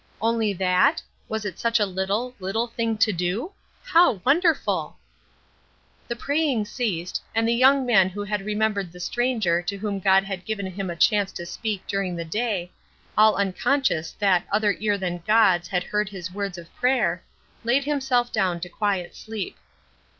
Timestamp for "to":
2.97-3.13, 9.61-9.77, 11.33-11.45, 18.61-18.69